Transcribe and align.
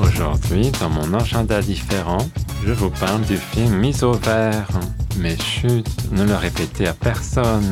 Aujourd'hui, 0.00 0.70
dans 0.80 0.90
mon 0.90 1.12
agenda 1.14 1.60
différent, 1.60 2.28
je 2.64 2.72
vous 2.72 2.90
parle 2.90 3.22
du 3.22 3.36
film 3.36 3.78
Mise 3.78 4.04
au 4.04 4.12
vert. 4.12 4.68
Mais 5.18 5.36
chut, 5.36 5.86
ne 6.12 6.24
le 6.24 6.34
répétez 6.36 6.86
à 6.86 6.92
personne. 6.92 7.70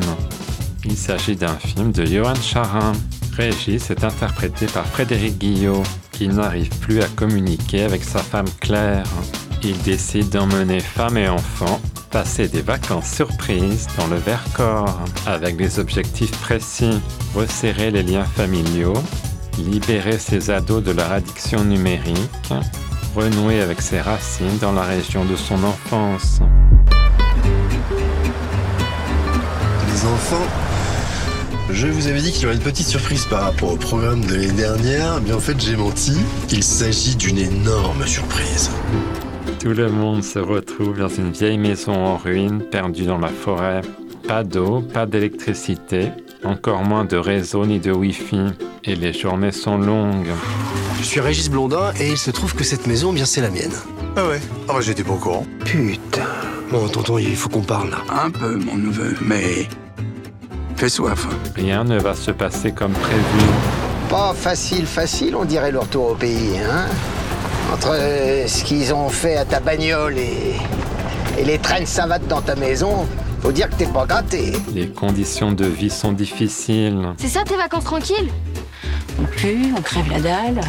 Il 0.83 0.97
s'agit 0.97 1.35
d'un 1.35 1.55
film 1.55 1.91
de 1.91 2.05
Johan 2.05 2.35
Charin. 2.35 2.91
Régis 3.35 3.89
est 3.91 4.03
interprété 4.03 4.65
par 4.65 4.85
Frédéric 4.85 5.37
Guillot, 5.37 5.83
qui 6.11 6.27
n'arrive 6.27 6.69
plus 6.79 7.01
à 7.01 7.07
communiquer 7.07 7.83
avec 7.83 8.03
sa 8.03 8.19
femme 8.19 8.49
Claire. 8.59 9.05
Il 9.63 9.77
décide 9.83 10.29
d'emmener 10.29 10.79
femme 10.79 11.17
et 11.17 11.29
enfants 11.29 11.79
passer 12.11 12.47
des 12.47 12.61
vacances 12.61 13.11
surprises 13.11 13.87
dans 13.97 14.07
le 14.07 14.15
Vercors, 14.15 14.99
avec 15.25 15.57
des 15.57 15.79
objectifs 15.79 16.31
précis, 16.41 16.99
resserrer 17.35 17.91
les 17.91 18.03
liens 18.03 18.23
familiaux, 18.23 18.93
libérer 19.57 20.17
ses 20.17 20.49
ados 20.49 20.83
de 20.83 20.91
leur 20.91 21.11
addiction 21.11 21.63
numérique, 21.63 22.53
renouer 23.15 23.61
avec 23.61 23.81
ses 23.81 23.99
racines 23.99 24.57
dans 24.59 24.71
la 24.71 24.83
région 24.83 25.25
de 25.25 25.35
son 25.35 25.63
enfance. 25.63 26.39
Les 29.91 30.05
enfants, 30.05 30.47
je 31.71 31.87
vous 31.87 32.07
avais 32.07 32.21
dit 32.21 32.31
qu'il 32.31 32.43
y 32.43 32.45
aurait 32.45 32.55
une 32.55 32.61
petite 32.61 32.87
surprise 32.87 33.25
par 33.25 33.41
rapport 33.41 33.73
au 33.73 33.77
programme 33.77 34.21
de 34.21 34.33
l'année 34.33 34.51
dernière, 34.51 35.19
mais 35.21 35.33
en 35.33 35.39
fait 35.39 35.59
j'ai 35.59 35.75
menti. 35.75 36.13
Il 36.51 36.63
s'agit 36.63 37.15
d'une 37.15 37.37
énorme 37.37 38.05
surprise. 38.05 38.69
Tout 39.59 39.73
le 39.73 39.89
monde 39.89 40.23
se 40.23 40.39
retrouve 40.39 40.99
dans 40.99 41.09
une 41.09 41.31
vieille 41.31 41.57
maison 41.57 41.93
en 41.93 42.17
ruine, 42.17 42.61
perdue 42.61 43.05
dans 43.05 43.17
la 43.17 43.29
forêt. 43.29 43.81
Pas 44.27 44.43
d'eau, 44.43 44.81
pas 44.81 45.05
d'électricité, 45.05 46.09
encore 46.43 46.83
moins 46.83 47.05
de 47.05 47.17
réseau 47.17 47.65
ni 47.65 47.79
de 47.79 47.91
Wi-Fi. 47.91 48.53
Et 48.89 48.95
les 48.95 49.11
journées 49.11 49.51
sont 49.51 49.77
longues. 49.77 50.29
Je 50.99 51.03
suis 51.03 51.19
Régis 51.19 51.49
Blondin 51.49 51.91
et 51.99 52.07
il 52.09 52.17
se 52.17 52.31
trouve 52.31 52.55
que 52.55 52.63
cette 52.63 52.87
maison, 52.87 53.11
bien 53.11 53.25
c'est 53.25 53.41
la 53.41 53.49
mienne. 53.49 53.73
Ah 54.15 54.25
ouais 54.25 54.39
Ah 54.69 54.73
bah 54.75 54.81
j'étais 54.81 55.03
pas 55.03 55.11
au 55.11 55.17
courant. 55.17 55.45
Putain. 55.65 56.25
Bon, 56.71 56.87
tonton, 56.87 57.17
il 57.17 57.35
faut 57.35 57.49
qu'on 57.49 57.61
parle 57.61 57.89
là. 57.89 57.97
Un 58.09 58.29
peu, 58.29 58.55
mon 58.55 58.75
neveu, 58.77 59.15
mais... 59.21 59.67
Fais 60.77 60.89
soif. 60.89 61.27
Rien 61.55 61.83
ne 61.83 61.99
va 61.99 62.13
se 62.13 62.31
passer 62.31 62.71
comme 62.71 62.93
prévu. 62.93 63.45
Pas 64.09 64.33
facile, 64.33 64.85
facile, 64.85 65.35
on 65.35 65.43
dirait 65.43 65.71
le 65.71 65.79
retour 65.79 66.11
au 66.11 66.15
pays, 66.15 66.57
hein 66.59 66.85
Entre 67.73 67.89
euh, 67.91 68.47
ce 68.47 68.63
qu'ils 68.63 68.93
ont 68.93 69.09
fait 69.09 69.35
à 69.35 69.43
ta 69.43 69.59
bagnole 69.59 70.17
et, 70.17 70.55
et 71.37 71.43
les 71.43 71.57
traînes 71.57 71.85
savates 71.85 72.27
dans 72.27 72.41
ta 72.41 72.55
maison, 72.55 73.05
faut 73.41 73.51
dire 73.51 73.69
que 73.69 73.75
t'es 73.75 73.85
pas 73.85 74.05
gâté. 74.05 74.53
Les 74.73 74.87
conditions 74.87 75.51
de 75.51 75.65
vie 75.65 75.89
sont 75.89 76.11
difficiles. 76.11 77.13
C'est 77.17 77.27
ça 77.27 77.43
tes 77.43 77.55
vacances 77.55 77.85
tranquilles? 77.85 78.31
On 79.19 79.25
pue, 79.25 79.73
on 79.75 79.81
crève 79.81 80.09
la 80.09 80.19
dalle, 80.19 80.61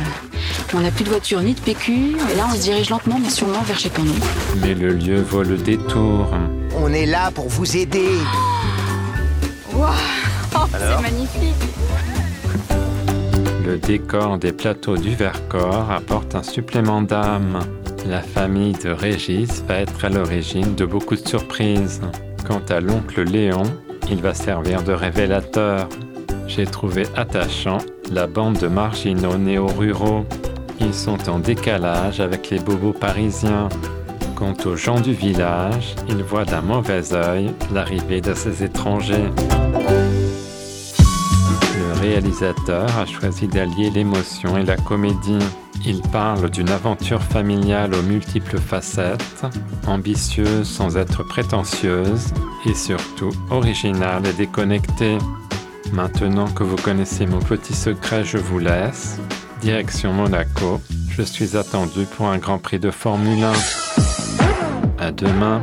on 0.74 0.80
n'a 0.80 0.91
plus 0.91 1.05
de 1.05 1.11
voiture 1.11 1.41
ni 1.41 1.55
de 1.55 1.61
PQ, 1.61 1.92
et 2.33 2.36
là 2.36 2.46
on 2.50 2.55
se 2.55 2.62
dirige 2.62 2.91
lentement 2.91 3.19
mais 3.22 3.30
sûrement 3.30 3.62
vers 3.62 3.78
chez 3.78 3.91
Tournon. 3.91 4.12
Mais 4.61 4.74
le 4.74 4.91
lieu 4.91 5.20
vaut 5.20 5.42
le 5.42 5.56
détour. 5.56 6.27
On 6.77 6.92
est 6.92 7.06
là 7.06 7.30
pour 7.30 7.48
vous 7.48 7.77
aider. 7.77 8.11
Waouh 9.74 9.92
oh, 10.55 10.58
C'est 10.73 11.02
magnifique 11.02 11.55
Le 13.64 13.78
décor 13.78 14.39
des 14.39 14.52
plateaux 14.52 14.96
du 14.96 15.14
Vercors 15.14 15.90
apporte 15.90 16.34
un 16.34 16.42
supplément 16.42 17.02
d'âme. 17.02 17.61
La 18.07 18.23
famille 18.23 18.73
de 18.73 18.90
Régis 18.90 19.62
va 19.68 19.77
être 19.77 20.05
à 20.05 20.08
l'origine 20.08 20.74
de 20.74 20.86
beaucoup 20.86 21.17
de 21.17 21.28
surprises. 21.28 22.01
Quant 22.47 22.63
à 22.69 22.81
l'oncle 22.81 23.23
Léon, 23.23 23.63
il 24.11 24.23
va 24.23 24.35
servir 24.35 24.83
de 24.83 24.93
révélateur. 24.93 25.89
J'ai 26.47 26.67
trouvé 26.67 27.05
attachant 27.15 27.79
la 28.11 28.27
bande 28.27 28.59
de 28.59 28.69
marginaux 28.69 29.37
néo-ruraux. 29.37 30.25
Ils 30.81 30.95
sont 30.95 31.29
en 31.29 31.39
décalage 31.39 32.21
avec 32.21 32.51
les 32.51 32.59
bobos 32.59 32.93
parisiens. 32.93 33.69
Quant 34.35 34.55
aux 34.65 34.77
gens 34.77 35.01
du 35.01 35.13
village, 35.13 35.95
ils 36.09 36.23
voient 36.23 36.45
d'un 36.45 36.63
mauvais 36.63 37.13
œil 37.13 37.51
l'arrivée 37.73 38.21
de 38.21 38.35
ces 38.35 38.63
étrangers. 38.63 39.31
Réalisateur 42.01 42.86
a 42.97 43.07
choisi 43.07 43.48
d'allier 43.48 43.91
l'émotion 43.91 44.57
et 44.57 44.64
la 44.64 44.77
comédie. 44.77 45.39
Il 45.85 46.01
parle 46.01 46.48
d'une 46.51 46.70
aventure 46.70 47.23
familiale 47.23 47.95
aux 47.95 48.03
multiples 48.03 48.59
facettes, 48.59 49.47
ambitieuse 49.86 50.69
sans 50.69 50.97
être 50.97 51.25
prétentieuse 51.25 52.33
et 52.67 52.75
surtout 52.75 53.31
originale 53.51 54.27
et 54.27 54.33
déconnectée. 54.33 55.19
Maintenant 55.92 56.48
que 56.48 56.63
vous 56.63 56.77
connaissez 56.77 57.27
mon 57.27 57.41
petit 57.41 57.75
secret, 57.75 58.25
je 58.25 58.39
vous 58.39 58.58
laisse. 58.58 59.19
Direction 59.61 60.13
Monaco, 60.13 60.81
je 61.11 61.23
suis 61.23 61.57
attendu 61.57 62.05
pour 62.17 62.29
un 62.29 62.39
Grand 62.39 62.58
Prix 62.58 62.79
de 62.79 62.91
Formule 62.91 63.42
1. 63.42 63.53
À 64.98 65.11
demain. 65.11 65.63